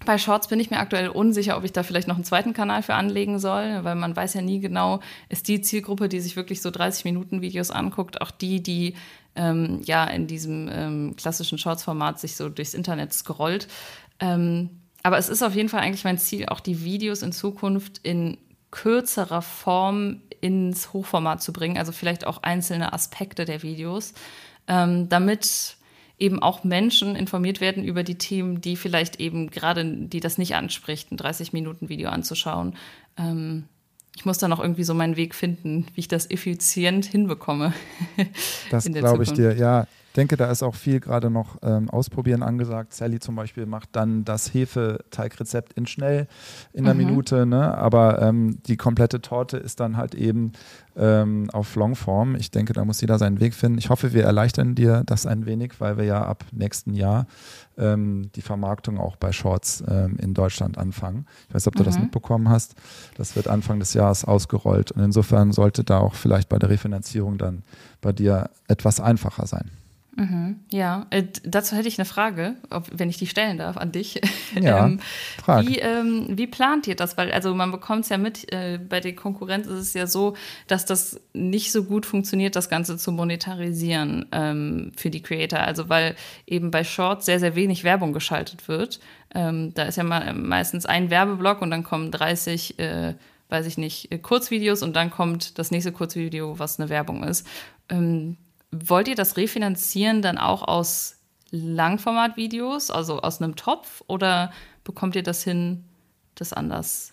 [0.04, 2.82] bei Shorts bin ich mir aktuell unsicher, ob ich da vielleicht noch einen zweiten Kanal
[2.82, 6.63] für anlegen soll, weil man weiß ja nie genau, ist die Zielgruppe, die sich wirklich
[6.63, 8.95] so 30 Minuten Videos anguckt, auch die, die
[9.36, 13.67] ähm, ja in diesem ähm, klassischen Shorts-Format sich so durchs Internet scrollt.
[14.19, 17.99] Ähm, aber es ist auf jeden Fall eigentlich mein Ziel, auch die Videos in Zukunft
[18.03, 18.37] in
[18.71, 24.13] kürzerer Form ins Hochformat zu bringen, also vielleicht auch einzelne Aspekte der Videos,
[24.67, 25.77] ähm, damit
[26.17, 30.55] eben auch Menschen informiert werden über die Themen, die vielleicht eben gerade, die das nicht
[30.55, 32.75] anspricht, ein 30-Minuten-Video anzuschauen.
[33.17, 33.65] Ähm,
[34.15, 37.73] ich muss da noch irgendwie so meinen Weg finden, wie ich das effizient hinbekomme.
[38.69, 42.93] das glaube ich dir, ja denke, da ist auch viel gerade noch ähm, ausprobieren angesagt.
[42.93, 46.28] Sally zum Beispiel macht dann das Hefeteigrezept in schnell
[46.74, 47.06] in einer mhm.
[47.06, 47.78] Minute, ne?
[47.78, 50.52] aber ähm, die komplette Torte ist dann halt eben
[50.97, 52.36] ähm, auf Longform.
[52.36, 53.78] Ich denke, da muss jeder seinen Weg finden.
[53.78, 57.28] Ich hoffe, wir erleichtern dir das ein wenig, weil wir ja ab nächsten Jahr
[57.78, 61.26] ähm, die Vermarktung auch bei Shorts ähm, in Deutschland anfangen.
[61.47, 61.86] Ich weiß nicht, ob du mhm.
[61.86, 62.76] das mitbekommen hast.
[63.15, 67.38] Das wird Anfang des Jahres ausgerollt und insofern sollte da auch vielleicht bei der Refinanzierung
[67.38, 67.63] dann
[68.02, 69.71] bei dir etwas einfacher sein.
[70.13, 73.93] Mhm, ja, äh, dazu hätte ich eine Frage, ob, wenn ich die stellen darf, an
[73.93, 74.19] dich.
[74.60, 75.00] Ja, ähm,
[75.47, 77.17] wie, ähm, wie plant ihr das?
[77.17, 80.36] Weil, also man bekommt es ja mit, äh, bei der Konkurrenz ist es ja so,
[80.67, 85.60] dass das nicht so gut funktioniert, das Ganze zu monetarisieren ähm, für die Creator.
[85.60, 89.00] Also weil eben bei Shorts sehr, sehr wenig Werbung geschaltet wird.
[89.34, 93.13] Ähm, da ist ja mal, meistens ein Werbeblock und dann kommen 30 äh,
[93.47, 97.45] weiß ich nicht, äh, Kurzvideos und dann kommt das nächste Kurzvideo, was eine Werbung ist.
[97.89, 98.38] Ähm,
[98.71, 101.17] wollt ihr das refinanzieren dann auch aus
[101.51, 104.51] Langformatvideos, also aus einem Topf, oder
[104.84, 105.84] bekommt ihr das hin,
[106.36, 107.12] das anders?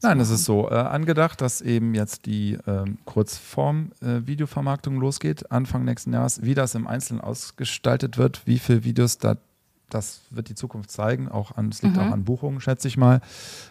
[0.00, 5.84] Nein, es ist so äh, angedacht, dass eben jetzt die ähm, Kurzform-Videovermarktung äh, losgeht, Anfang
[5.84, 6.42] nächsten Jahres.
[6.42, 9.36] Wie das im Einzelnen ausgestaltet wird, wie viele Videos da
[9.90, 11.28] das wird die Zukunft zeigen.
[11.28, 12.02] Auch an, es liegt mhm.
[12.02, 13.20] auch an Buchungen, schätze ich mal.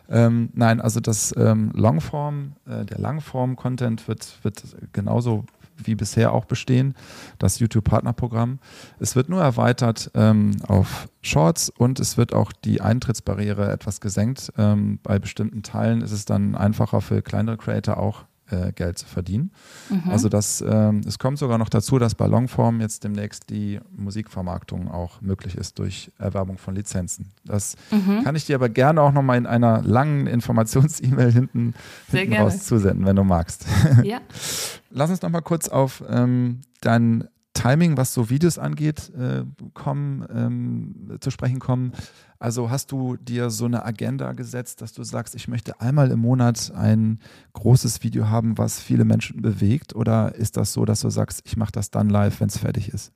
[0.09, 4.63] Ähm, nein, also das ähm, Longform, äh, der Langform-Content wird, wird
[4.93, 5.45] genauso
[5.83, 6.93] wie bisher auch bestehen,
[7.39, 8.59] das YouTube-Partnerprogramm.
[8.99, 14.53] Es wird nur erweitert ähm, auf Shorts und es wird auch die Eintrittsbarriere etwas gesenkt.
[14.57, 19.05] Ähm, bei bestimmten Teilen ist es dann einfacher für kleinere Creator auch äh, Geld zu
[19.05, 19.51] verdienen.
[19.89, 20.09] Mhm.
[20.09, 24.89] Also das, ähm, es kommt sogar noch dazu, dass bei Longform jetzt demnächst die Musikvermarktung
[24.89, 27.31] auch möglich ist durch Erwerbung von Lizenzen.
[27.45, 28.23] Das mhm.
[28.23, 31.73] kann ich dir aber gerne auch nochmal in einer langen Informations-E-Mail hinten,
[32.09, 33.65] hinten raus zusenden, wenn du magst.
[34.03, 34.19] Ja.
[34.89, 39.43] Lass uns nochmal kurz auf ähm, dein Timing, was so Videos angeht, äh,
[39.73, 41.91] kommen, ähm, zu sprechen kommen.
[42.37, 46.19] Also hast du dir so eine Agenda gesetzt, dass du sagst, ich möchte einmal im
[46.19, 47.19] Monat ein
[47.53, 49.95] großes Video haben, was viele Menschen bewegt?
[49.95, 52.89] Oder ist das so, dass du sagst, ich mache das dann live, wenn es fertig
[52.89, 53.11] ist?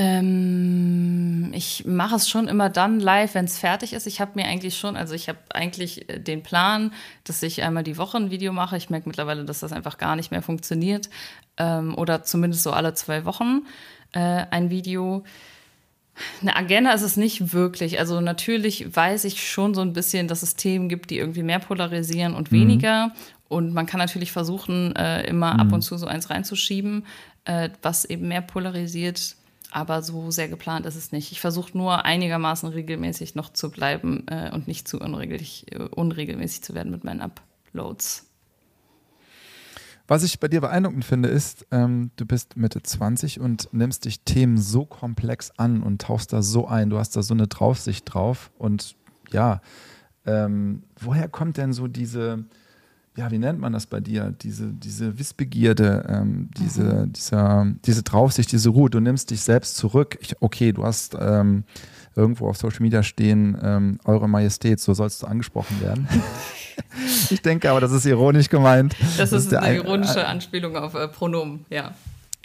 [0.00, 4.06] Ähm, ich mache es schon immer dann live, wenn es fertig ist.
[4.06, 6.92] Ich habe mir eigentlich schon, also ich habe eigentlich äh, den Plan,
[7.24, 8.76] dass ich einmal die Woche ein Video mache.
[8.76, 11.10] Ich merke mittlerweile, dass das einfach gar nicht mehr funktioniert.
[11.56, 13.62] Ähm, oder zumindest so alle zwei Wochen
[14.12, 15.24] äh, ein Video.
[16.42, 17.98] Eine Agenda ist es nicht wirklich.
[17.98, 21.58] Also natürlich weiß ich schon so ein bisschen, dass es Themen gibt, die irgendwie mehr
[21.58, 22.56] polarisieren und mhm.
[22.56, 23.12] weniger.
[23.48, 25.60] Und man kann natürlich versuchen, äh, immer mhm.
[25.60, 27.04] ab und zu so eins reinzuschieben,
[27.46, 29.34] äh, was eben mehr polarisiert.
[29.70, 31.30] Aber so sehr geplant ist es nicht.
[31.32, 36.62] Ich versuche nur einigermaßen regelmäßig noch zu bleiben äh, und nicht zu unregelmäßig, äh, unregelmäßig
[36.62, 38.24] zu werden mit meinen Uploads.
[40.06, 44.22] Was ich bei dir beeindruckend finde, ist, ähm, du bist Mitte 20 und nimmst dich
[44.22, 46.88] Themen so komplex an und tauchst da so ein.
[46.88, 48.50] Du hast da so eine Draufsicht drauf.
[48.56, 48.96] Und
[49.30, 49.60] ja,
[50.24, 52.46] ähm, woher kommt denn so diese,
[53.18, 54.32] ja, wie nennt man das bei dir?
[54.42, 57.12] Diese, diese Wissbegierde, ähm, diese, mhm.
[57.12, 58.90] dieser, diese Draufsicht, diese Ruhe.
[58.90, 60.16] Du nimmst dich selbst zurück.
[60.20, 61.64] Ich, okay, du hast ähm,
[62.14, 66.08] irgendwo auf Social Media stehen, ähm, Eure Majestät, so sollst du angesprochen werden.
[67.30, 68.94] ich denke aber, das ist ironisch gemeint.
[69.16, 71.94] Das, das ist, eine ironische Anspielung auf äh, Pronomen, ja.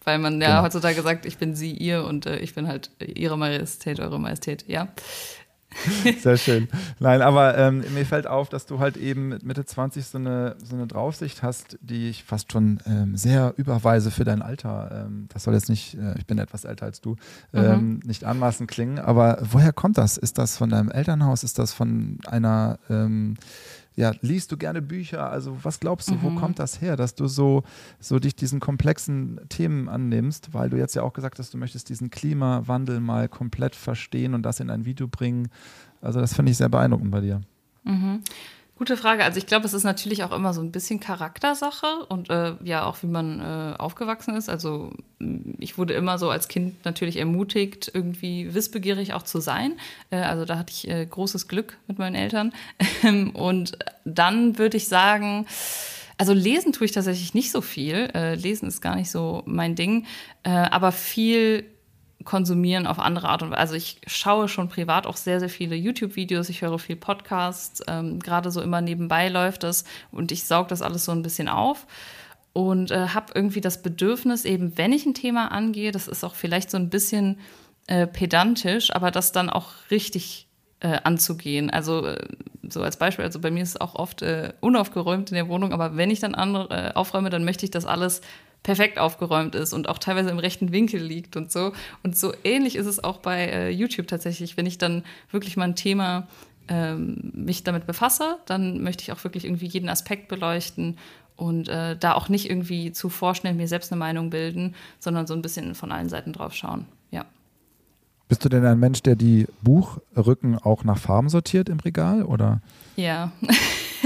[0.05, 0.63] Weil man ja genau.
[0.63, 4.65] heutzutage sagt, ich bin sie, ihr und äh, ich bin halt ihre Majestät, eure Majestät,
[4.67, 4.87] ja.
[6.21, 6.67] Sehr schön.
[6.99, 10.55] Nein, aber ähm, mir fällt auf, dass du halt eben mit Mitte 20 so eine,
[10.63, 15.05] so eine Draufsicht hast, die ich fast schon ähm, sehr überweise für dein Alter.
[15.05, 17.15] Ähm, das soll jetzt nicht, äh, ich bin etwas älter als du,
[17.53, 17.99] ähm, mhm.
[18.05, 18.99] nicht anmaßend klingen.
[18.99, 20.17] Aber woher kommt das?
[20.17, 21.43] Ist das von deinem Elternhaus?
[21.43, 23.35] Ist das von einer ähm,
[23.95, 25.29] ja, liest du gerne Bücher?
[25.29, 26.23] Also was glaubst du, mhm.
[26.23, 27.63] wo kommt das her, dass du so,
[27.99, 30.53] so dich diesen komplexen Themen annimmst?
[30.53, 34.43] Weil du jetzt ja auch gesagt hast, du möchtest diesen Klimawandel mal komplett verstehen und
[34.43, 35.49] das in ein Video bringen.
[36.01, 37.41] Also das finde ich sehr beeindruckend bei dir.
[37.83, 38.21] Mhm.
[38.75, 39.23] Gute Frage.
[39.23, 42.85] Also ich glaube, es ist natürlich auch immer so ein bisschen Charaktersache und äh, ja
[42.85, 44.49] auch wie man äh, aufgewachsen ist.
[44.49, 44.91] Also
[45.59, 49.73] ich wurde immer so als Kind natürlich ermutigt, irgendwie wissbegierig auch zu sein.
[50.09, 52.51] Äh, also da hatte ich äh, großes Glück mit meinen Eltern.
[53.33, 55.45] und dann würde ich sagen,
[56.17, 58.09] also lesen tue ich tatsächlich nicht so viel.
[58.15, 60.07] Äh, lesen ist gar nicht so mein Ding.
[60.41, 61.65] Äh, aber viel
[62.23, 63.59] konsumieren auf andere Art und Weise.
[63.59, 68.19] Also ich schaue schon privat auch sehr, sehr viele YouTube-Videos, ich höre viel Podcasts, ähm,
[68.19, 71.85] gerade so immer nebenbei läuft das und ich sauge das alles so ein bisschen auf
[72.53, 76.35] und äh, habe irgendwie das Bedürfnis, eben wenn ich ein Thema angehe, das ist auch
[76.35, 77.39] vielleicht so ein bisschen
[77.87, 80.47] äh, pedantisch, aber das dann auch richtig
[80.79, 81.69] äh, anzugehen.
[81.69, 82.27] Also äh,
[82.69, 85.73] so als Beispiel, also bei mir ist es auch oft äh, unaufgeräumt in der Wohnung,
[85.73, 88.21] aber wenn ich dann andere, äh, aufräume, dann möchte ich das alles
[88.63, 91.73] perfekt aufgeräumt ist und auch teilweise im rechten Winkel liegt und so.
[92.01, 94.57] Und so ähnlich ist es auch bei äh, YouTube tatsächlich.
[94.57, 96.27] Wenn ich dann wirklich mal ein Thema
[96.69, 100.97] ähm, mich damit befasse, dann möchte ich auch wirklich irgendwie jeden Aspekt beleuchten
[101.35, 105.33] und äh, da auch nicht irgendwie zu vorschnell mir selbst eine Meinung bilden, sondern so
[105.33, 106.85] ein bisschen von allen Seiten drauf schauen.
[107.11, 107.25] Ja.
[108.29, 112.61] Bist du denn ein Mensch, der die Buchrücken auch nach Farben sortiert im Regal oder?
[112.95, 113.31] Ja.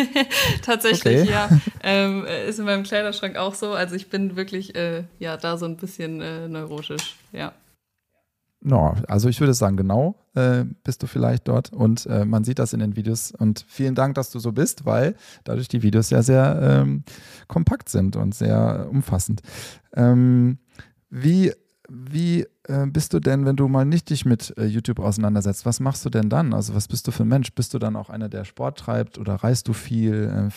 [0.61, 1.31] Tatsächlich, okay.
[1.31, 1.49] ja.
[1.83, 3.73] Ähm, ist in meinem Kleiderschrank auch so.
[3.73, 7.53] Also ich bin wirklich äh, ja da so ein bisschen äh, neurotisch, ja.
[8.59, 12.57] No, also ich würde sagen, genau äh, bist du vielleicht dort und äh, man sieht
[12.59, 16.09] das in den Videos und vielen Dank, dass du so bist, weil dadurch die Videos
[16.09, 17.03] ja sehr ähm,
[17.47, 19.41] kompakt sind und sehr umfassend.
[19.95, 20.57] Ähm,
[21.09, 21.53] wie
[21.89, 25.65] wie äh, bist du denn, wenn du mal nicht dich mit äh, YouTube auseinandersetzt?
[25.65, 26.53] Was machst du denn dann?
[26.53, 27.53] Also was bist du für ein Mensch?
[27.53, 30.49] Bist du dann auch einer, der Sport treibt oder reist du viel?
[30.49, 30.53] Äh,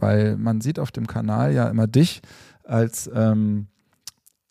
[0.00, 2.20] weil man sieht auf dem Kanal ja immer dich
[2.64, 3.68] als ähm,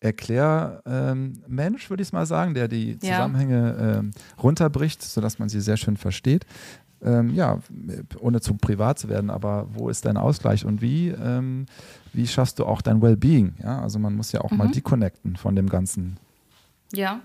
[0.00, 3.98] Erklärmensch, ähm, würde ich mal sagen, der die Zusammenhänge ja.
[3.98, 4.10] Ähm,
[4.42, 6.44] runterbricht, sodass man sie sehr schön versteht.
[7.02, 7.58] Ähm, ja,
[8.18, 11.66] ohne zu privat zu werden, aber wo ist dein Ausgleich und wie, ähm,
[12.12, 13.54] wie schaffst du auch dein Wellbeing?
[13.62, 14.58] Ja, also man muss ja auch mhm.
[14.58, 16.18] mal deconnecten von dem Ganzen.
[16.94, 17.20] Ja,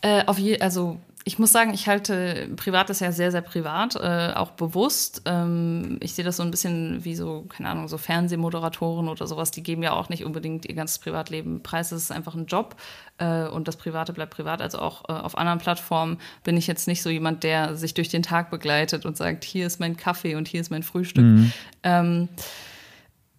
[0.00, 4.32] äh, auf je, also ich muss sagen, ich halte Privates ja sehr, sehr privat, äh,
[4.34, 5.22] auch bewusst.
[5.24, 9.50] Ähm, ich sehe das so ein bisschen wie so, keine Ahnung, so Fernsehmoderatoren oder sowas,
[9.50, 11.92] die geben ja auch nicht unbedingt ihr ganzes Privatleben preis.
[11.92, 12.76] Es ist einfach ein Job
[13.18, 14.60] äh, und das Private bleibt privat.
[14.60, 18.08] Also auch äh, auf anderen Plattformen bin ich jetzt nicht so jemand, der sich durch
[18.08, 21.24] den Tag begleitet und sagt, hier ist mein Kaffee und hier ist mein Frühstück.
[21.24, 21.52] Mhm.
[21.84, 22.28] Ähm,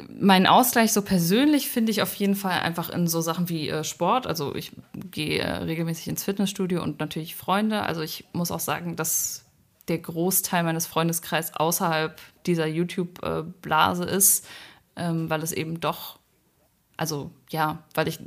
[0.10, 3.84] mein Ausgleich so persönlich finde ich auf jeden Fall einfach in so Sachen wie äh,
[3.84, 4.28] Sport.
[4.28, 7.84] Also ich gehe äh, regelmäßig ins Fitnessstudio und natürlich Freunde.
[7.84, 9.46] Also ich muss auch sagen, dass
[9.88, 14.48] der Großteil meines Freundeskreises außerhalb dieser YouTube-Blase ist,
[14.96, 16.20] ähm, weil es eben doch,
[16.98, 18.20] also ja, weil ich,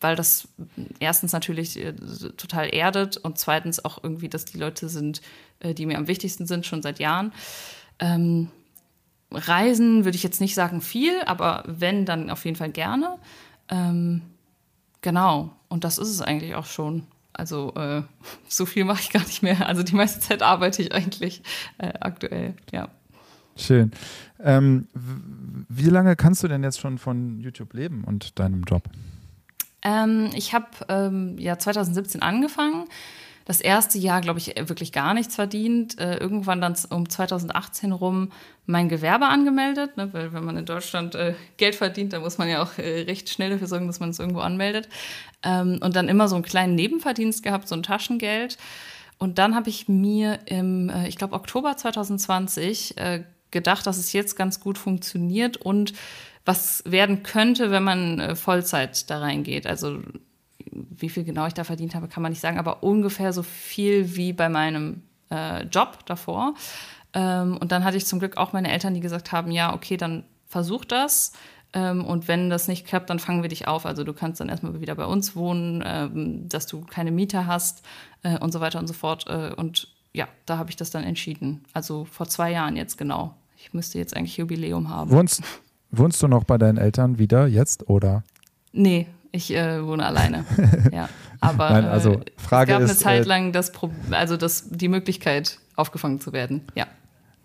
[0.00, 0.48] weil das
[0.98, 1.92] erstens natürlich äh,
[2.36, 5.22] total erdet und zweitens auch irgendwie, dass die Leute sind,
[5.60, 7.32] äh, die mir am wichtigsten sind, schon seit Jahren.
[7.98, 8.50] Ähm,
[9.30, 13.18] Reisen würde ich jetzt nicht sagen viel, aber wenn, dann auf jeden Fall gerne.
[13.68, 14.22] Ähm,
[15.00, 17.04] genau, und das ist es eigentlich auch schon.
[17.32, 18.02] Also äh,
[18.48, 19.66] so viel mache ich gar nicht mehr.
[19.66, 21.42] Also die meiste Zeit arbeite ich eigentlich
[21.78, 22.88] äh, aktuell, ja.
[23.56, 23.90] Schön.
[24.38, 24.86] Ähm,
[25.68, 28.84] wie lange kannst du denn jetzt schon von YouTube leben und deinem Job?
[29.82, 32.84] Ähm, ich habe ähm, ja 2017 angefangen
[33.46, 35.98] das erste Jahr, glaube ich, wirklich gar nichts verdient.
[36.00, 38.32] Äh, irgendwann dann um 2018 rum
[38.66, 42.48] mein Gewerbe angemeldet, ne, weil wenn man in Deutschland äh, Geld verdient, dann muss man
[42.48, 44.88] ja auch äh, recht schnell dafür sorgen, dass man es irgendwo anmeldet.
[45.44, 48.58] Ähm, und dann immer so einen kleinen Nebenverdienst gehabt, so ein Taschengeld.
[49.18, 54.12] Und dann habe ich mir im, äh, ich glaube, Oktober 2020 äh, gedacht, dass es
[54.12, 55.92] jetzt ganz gut funktioniert und
[56.44, 59.68] was werden könnte, wenn man äh, Vollzeit da reingeht.
[59.68, 60.00] Also
[60.90, 64.16] wie viel genau ich da verdient habe, kann man nicht sagen, aber ungefähr so viel
[64.16, 66.54] wie bei meinem äh, Job davor.
[67.12, 69.96] Ähm, und dann hatte ich zum Glück auch meine Eltern, die gesagt haben, ja, okay,
[69.96, 71.32] dann versuch das.
[71.72, 73.86] Ähm, und wenn das nicht klappt, dann fangen wir dich auf.
[73.86, 77.82] Also du kannst dann erstmal wieder bei uns wohnen, ähm, dass du keine Mieter hast
[78.22, 79.26] äh, und so weiter und so fort.
[79.28, 81.64] Äh, und ja, da habe ich das dann entschieden.
[81.72, 83.34] Also vor zwei Jahren jetzt genau.
[83.58, 85.10] Ich müsste jetzt eigentlich Jubiläum haben.
[85.10, 85.42] Wohnst,
[85.90, 88.22] wohnst du noch bei deinen Eltern wieder jetzt oder?
[88.72, 90.44] Nee, ich äh, wohne alleine.
[90.92, 91.08] ja.
[91.40, 94.36] Aber Nein, also, äh, Frage es gab ist, eine Zeit äh, lang das Pro also
[94.36, 96.62] das, die Möglichkeit, aufgefangen zu werden.
[96.74, 96.86] Ja.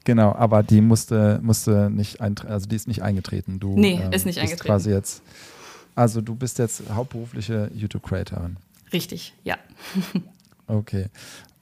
[0.04, 3.60] Genau, aber die musste, musste nicht also die ist nicht eingetreten.
[3.60, 4.66] Du, nee, ähm, ist nicht eingetreten.
[4.66, 5.22] Quasi jetzt,
[5.94, 8.58] also du bist jetzt hauptberufliche YouTube-Creatorin.
[8.92, 9.58] Richtig, ja.
[10.68, 11.08] okay.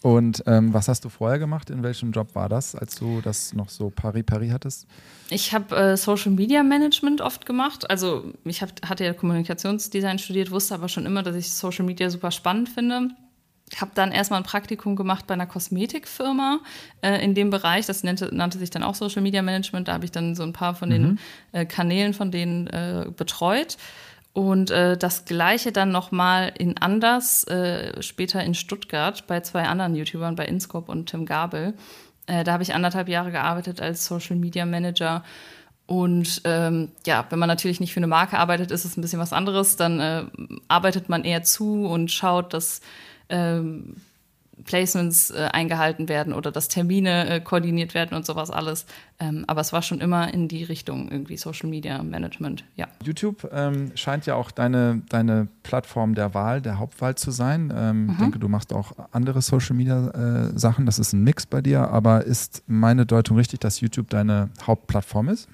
[0.01, 1.69] Und ähm, was hast du vorher gemacht?
[1.69, 4.87] In welchem Job war das, als du das noch so pari-pari hattest?
[5.29, 7.89] Ich habe äh, Social Media Management oft gemacht.
[7.89, 12.09] Also ich hab, hatte ja Kommunikationsdesign studiert, wusste aber schon immer, dass ich Social Media
[12.09, 13.09] super spannend finde.
[13.75, 16.59] habe dann erstmal ein Praktikum gemacht bei einer Kosmetikfirma
[17.01, 17.85] äh, in dem Bereich.
[17.85, 19.89] Das nannte, nannte, sich dann auch Social Media Management.
[19.89, 20.93] Da habe ich dann so ein paar von mhm.
[20.93, 21.19] den
[21.51, 23.75] äh, Kanälen von denen äh, betreut.
[24.39, 29.97] Und äh, das gleiche dann nochmal in Anders, äh, später in Stuttgart bei zwei anderen
[29.97, 31.73] YouTubern, bei Inscope und Tim Gabel.
[32.25, 35.25] Äh, da habe ich anderthalb Jahre gearbeitet als Social Media Manager.
[35.87, 39.19] Und ähm, ja, wenn man natürlich nicht für eine Marke arbeitet, ist es ein bisschen
[39.19, 39.75] was anderes.
[39.75, 40.23] Dann äh,
[40.69, 42.79] arbeitet man eher zu und schaut, dass
[43.27, 43.97] ähm,
[44.65, 48.85] Placements äh, eingehalten werden oder dass Termine äh, koordiniert werden und sowas alles.
[49.19, 52.87] Ähm, aber es war schon immer in die Richtung irgendwie Social Media Management, ja.
[53.03, 57.73] YouTube ähm, scheint ja auch deine, deine Plattform der Wahl, der Hauptwahl zu sein.
[57.75, 58.11] Ähm, mhm.
[58.11, 60.85] Ich denke, du machst auch andere Social Media äh, Sachen.
[60.85, 61.89] Das ist ein Mix bei dir.
[61.89, 65.49] Aber ist meine Deutung richtig, dass YouTube deine Hauptplattform ist?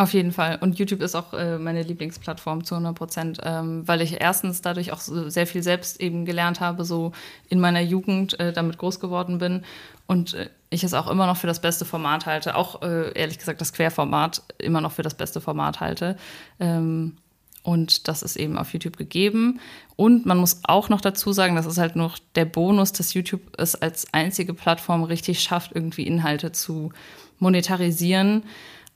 [0.00, 0.56] Auf jeden Fall.
[0.62, 4.92] Und YouTube ist auch äh, meine Lieblingsplattform zu 100 Prozent, ähm, weil ich erstens dadurch
[4.92, 7.12] auch so sehr viel selbst eben gelernt habe, so
[7.50, 9.62] in meiner Jugend äh, damit groß geworden bin
[10.06, 12.54] und äh, ich es auch immer noch für das beste Format halte.
[12.54, 16.16] Auch äh, ehrlich gesagt das Querformat immer noch für das beste Format halte.
[16.60, 17.18] Ähm,
[17.62, 19.60] und das ist eben auf YouTube gegeben.
[19.96, 23.42] Und man muss auch noch dazu sagen, das ist halt noch der Bonus, dass YouTube
[23.58, 26.90] es als einzige Plattform richtig schafft, irgendwie Inhalte zu
[27.38, 28.44] monetarisieren.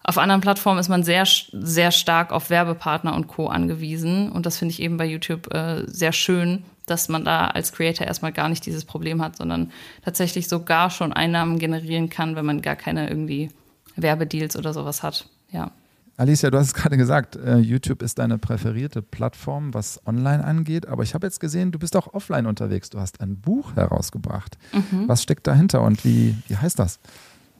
[0.06, 3.48] Auf anderen Plattformen ist man sehr, sehr stark auf Werbepartner und Co.
[3.48, 4.30] angewiesen.
[4.30, 8.06] Und das finde ich eben bei YouTube äh, sehr schön, dass man da als Creator
[8.06, 9.72] erstmal gar nicht dieses Problem hat, sondern
[10.04, 13.50] tatsächlich sogar schon Einnahmen generieren kann, wenn man gar keine irgendwie
[13.96, 15.26] Werbedeals oder sowas hat.
[15.50, 15.70] Ja.
[16.18, 20.86] Alicia, du hast es gerade gesagt, äh, YouTube ist deine präferierte Plattform, was online angeht.
[20.86, 22.90] Aber ich habe jetzt gesehen, du bist auch offline unterwegs.
[22.90, 24.58] Du hast ein Buch herausgebracht.
[24.72, 25.08] Mhm.
[25.08, 27.00] Was steckt dahinter und wie, wie heißt das?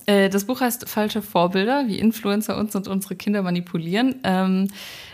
[0.07, 4.17] Äh, das Buch heißt Falsche Vorbilder, wie Influencer uns und unsere Kinder manipulieren.
[4.25, 4.69] Ähm,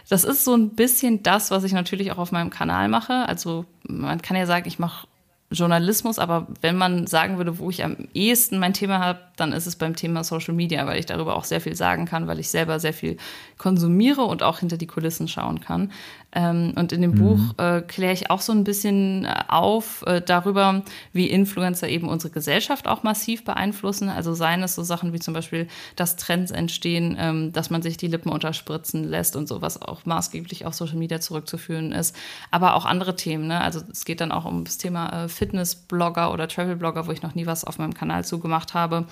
[0.08, 3.28] das ist so ein bisschen das, was ich natürlich auch auf meinem Kanal mache.
[3.28, 5.06] Also man kann ja sagen, ich mache
[5.52, 9.66] Journalismus, aber wenn man sagen würde, wo ich am ehesten mein Thema habe, dann ist
[9.66, 12.50] es beim Thema Social Media, weil ich darüber auch sehr viel sagen kann, weil ich
[12.50, 13.16] selber sehr viel
[13.58, 15.90] konsumiere und auch hinter die Kulissen schauen kann.
[16.32, 17.18] Ähm, und in dem mhm.
[17.18, 22.08] Buch äh, kläre ich auch so ein bisschen äh, auf äh, darüber, wie Influencer eben
[22.08, 24.08] unsere Gesellschaft auch massiv beeinflussen.
[24.08, 25.66] Also seien es so Sachen wie zum Beispiel,
[25.96, 30.06] dass Trends entstehen, ähm, dass man sich die Lippen unterspritzen lässt und so, was auch
[30.06, 32.14] maßgeblich auf Social Media zurückzuführen ist.
[32.52, 33.48] Aber auch andere Themen.
[33.48, 33.60] Ne?
[33.60, 37.34] Also es geht dann auch um das Thema äh, Fitness-Blogger oder Travel-Blogger, wo ich noch
[37.34, 39.06] nie was auf meinem Kanal zugemacht habe.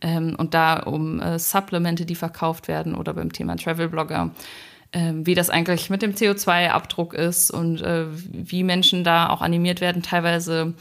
[0.00, 4.30] Ähm, und da um äh, Supplemente, die verkauft werden oder beim Thema Travel-Blogger
[4.92, 10.02] wie das eigentlich mit dem CO2-Abdruck ist und äh, wie Menschen da auch animiert werden,
[10.02, 10.74] teilweise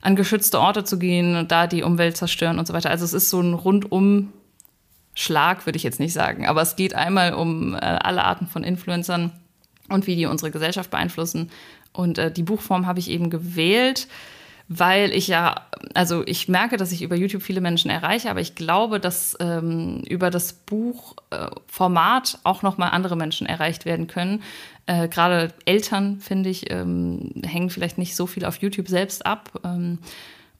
[0.00, 2.90] an geschützte Orte zu gehen und da die Umwelt zerstören und so weiter.
[2.90, 4.32] Also es ist so ein rundum
[5.14, 8.64] Schlag, würde ich jetzt nicht sagen, aber es geht einmal um äh, alle Arten von
[8.64, 9.32] Influencern
[9.88, 11.50] und wie die unsere Gesellschaft beeinflussen.
[11.92, 14.08] Und äh, die Buchform habe ich eben gewählt,
[14.68, 18.54] weil ich ja, also ich merke, dass ich über YouTube viele Menschen erreiche, aber ich
[18.54, 24.42] glaube, dass ähm, über das Buchformat äh, auch nochmal andere Menschen erreicht werden können.
[24.86, 29.60] Äh, Gerade Eltern, finde ich, ähm, hängen vielleicht nicht so viel auf YouTube selbst ab.
[29.64, 29.98] Ähm,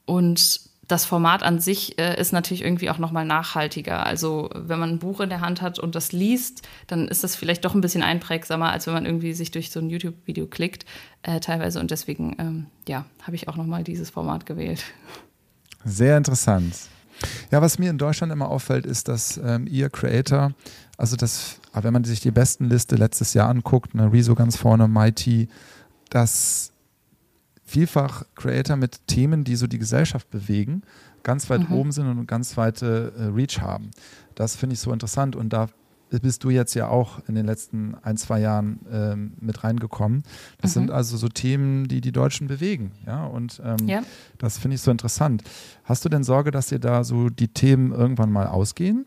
[0.06, 4.04] und das Format an sich äh, ist natürlich irgendwie auch nochmal nachhaltiger.
[4.04, 7.36] Also wenn man ein Buch in der Hand hat und das liest, dann ist das
[7.36, 10.84] vielleicht doch ein bisschen einprägsamer, als wenn man irgendwie sich durch so ein YouTube-Video klickt,
[11.22, 11.80] äh, teilweise.
[11.80, 14.84] Und deswegen, ähm, ja, habe ich auch nochmal dieses Format gewählt.
[15.84, 16.74] Sehr interessant.
[17.50, 20.52] Ja, was mir in Deutschland immer auffällt, ist, dass ähm, ihr Creator,
[20.96, 24.88] also das, wenn man sich die besten Liste letztes Jahr anguckt, ne, Rezo ganz vorne,
[24.88, 25.48] Mighty,
[26.10, 26.73] dass
[27.64, 30.82] vielfach Creator mit Themen, die so die Gesellschaft bewegen,
[31.22, 31.76] ganz weit mhm.
[31.76, 33.90] oben sind und ganz weite äh, Reach haben.
[34.34, 35.68] Das finde ich so interessant und da
[36.10, 40.22] bist du jetzt ja auch in den letzten ein, zwei Jahren ähm, mit reingekommen.
[40.60, 40.80] Das mhm.
[40.80, 42.92] sind also so Themen, die die Deutschen bewegen.
[43.06, 44.02] Ja, und ähm, ja.
[44.38, 45.42] das finde ich so interessant.
[45.84, 49.06] Hast du denn Sorge, dass dir da so die Themen irgendwann mal ausgehen?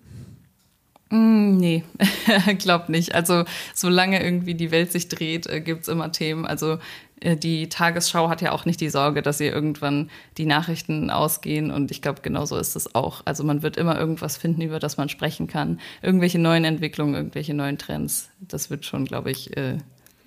[1.10, 1.84] Mm, nee,
[2.60, 3.16] glaub nicht.
[3.16, 6.46] Also solange irgendwie die Welt sich dreht, äh, gibt es immer Themen.
[6.46, 6.80] Also
[7.22, 11.72] äh, die Tagesschau hat ja auch nicht die Sorge, dass ihr irgendwann die Nachrichten ausgehen.
[11.72, 13.22] Und ich glaube, genauso ist es auch.
[13.26, 15.80] Also man wird immer irgendwas finden, über das man sprechen kann.
[16.02, 18.30] Irgendwelche neuen Entwicklungen, irgendwelche neuen Trends.
[18.40, 19.78] Das wird schon, glaube ich, äh,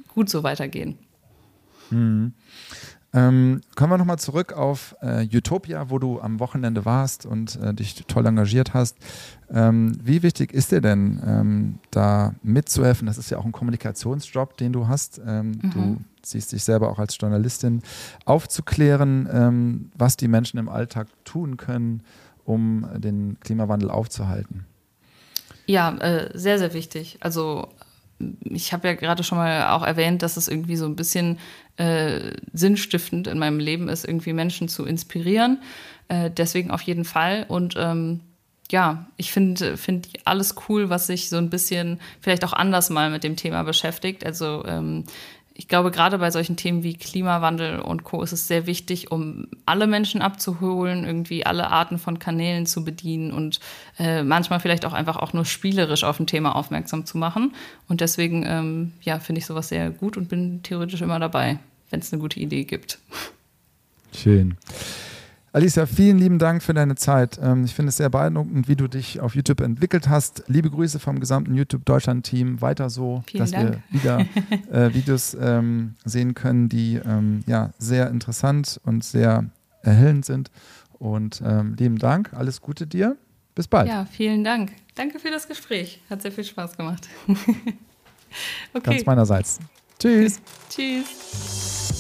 [0.09, 0.99] gut so weitergehen.
[1.91, 2.33] Mhm.
[3.13, 7.75] Ähm, kommen wir nochmal zurück auf äh, Utopia, wo du am Wochenende warst und äh,
[7.75, 8.97] dich toll engagiert hast.
[9.53, 13.07] Ähm, wie wichtig ist dir denn, ähm, da mitzuhelfen?
[13.07, 15.21] Das ist ja auch ein Kommunikationsjob, den du hast.
[15.27, 15.71] Ähm, mhm.
[15.71, 17.83] Du siehst dich selber auch als Journalistin,
[18.27, 22.05] aufzuklären, ähm, was die Menschen im Alltag tun können,
[22.45, 24.67] um den Klimawandel aufzuhalten.
[25.67, 27.19] Ja, äh, sehr, sehr wichtig.
[27.21, 27.69] Also
[28.45, 31.39] ich habe ja gerade schon mal auch erwähnt, dass es irgendwie so ein bisschen
[31.77, 35.63] äh, sinnstiftend in meinem Leben ist, irgendwie Menschen zu inspirieren.
[36.09, 37.47] Äh, deswegen auf jeden Fall.
[37.49, 38.21] Und ähm,
[38.71, 43.11] ja, ich finde find alles cool, was sich so ein bisschen vielleicht auch anders mal
[43.11, 44.25] mit dem Thema beschäftigt.
[44.25, 45.05] Also ähm,
[45.61, 48.23] ich glaube, gerade bei solchen Themen wie Klimawandel und Co.
[48.23, 53.31] ist es sehr wichtig, um alle Menschen abzuholen, irgendwie alle Arten von Kanälen zu bedienen
[53.31, 53.61] und
[53.99, 57.55] äh, manchmal vielleicht auch einfach auch nur spielerisch auf ein Thema aufmerksam zu machen.
[57.89, 61.59] Und deswegen, ähm, ja, finde ich sowas sehr gut und bin theoretisch immer dabei,
[61.91, 62.99] wenn es eine gute Idee gibt.
[64.17, 64.57] Schön.
[65.53, 67.41] Alicia, vielen lieben Dank für deine Zeit.
[67.43, 70.45] Ähm, ich finde es sehr beeindruckend, wie du dich auf YouTube entwickelt hast.
[70.47, 72.61] Liebe Grüße vom gesamten YouTube Deutschland-Team.
[72.61, 73.83] Weiter so, vielen dass Dank.
[73.91, 74.27] wir wieder
[74.73, 79.45] äh, Videos ähm, sehen können, die ähm, ja, sehr interessant und sehr
[79.83, 80.53] erhellend sind.
[81.01, 83.17] Und ähm, lieben Dank, alles Gute dir.
[83.57, 83.89] Bis bald.
[83.89, 84.71] Ja, vielen Dank.
[84.95, 86.01] Danke für das Gespräch.
[86.09, 87.09] Hat sehr viel Spaß gemacht.
[88.73, 88.81] okay.
[88.83, 89.59] Ganz meinerseits.
[89.99, 90.41] Tschüss.
[90.69, 92.00] Tschüss.